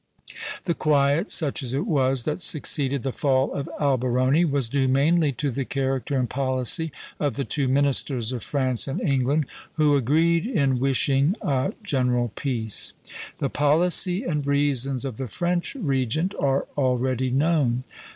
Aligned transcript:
The 0.65 0.73
quiet, 0.73 1.29
such 1.29 1.61
as 1.61 1.75
it 1.75 1.85
was, 1.85 2.23
that 2.23 2.39
succeeded 2.39 3.03
the 3.03 3.11
fall 3.13 3.53
of 3.53 3.69
Alberoni 3.79 4.45
was 4.45 4.67
due 4.67 4.87
mainly 4.87 5.31
to 5.33 5.51
the 5.51 5.63
character 5.63 6.17
and 6.17 6.27
policy 6.27 6.91
of 7.19 7.35
the 7.35 7.45
two 7.45 7.67
ministers 7.67 8.31
of 8.31 8.43
France 8.43 8.87
and 8.87 8.99
England, 8.99 9.45
who 9.73 9.95
agreed 9.95 10.47
in 10.47 10.79
wishing 10.79 11.35
a 11.43 11.73
general 11.83 12.29
peace. 12.35 12.93
The 13.37 13.51
policy 13.51 14.23
and 14.23 14.43
reasons 14.43 15.05
of 15.05 15.17
the 15.17 15.27
French 15.27 15.75
regent 15.75 16.33
are 16.39 16.65
already 16.75 17.29
known. 17.29 17.83